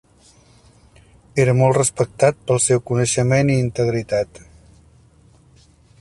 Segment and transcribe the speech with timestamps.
[1.43, 4.43] Era molt respectat pel seu coneixement i integritat.